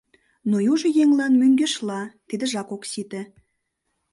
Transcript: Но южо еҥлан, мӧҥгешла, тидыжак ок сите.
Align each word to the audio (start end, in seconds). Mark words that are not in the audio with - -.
Но 0.49 0.57
южо 0.73 0.87
еҥлан, 1.03 1.33
мӧҥгешла, 1.41 2.01
тидыжак 2.27 2.69
ок 2.75 2.83
сите. 2.91 3.21